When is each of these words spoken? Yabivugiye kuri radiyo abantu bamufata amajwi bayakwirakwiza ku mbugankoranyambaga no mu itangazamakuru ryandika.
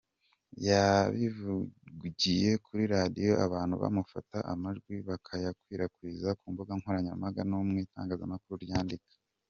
Yabivugiye 0.67 2.51
kuri 2.65 2.83
radiyo 2.95 3.33
abantu 3.45 3.75
bamufata 3.83 4.37
amajwi 4.53 4.93
bayakwirakwiza 5.07 6.29
ku 6.39 6.45
mbugankoranyambaga 6.51 7.41
no 7.49 7.57
mu 7.67 7.73
itangazamakuru 7.85 8.55
ryandika. 8.65 9.11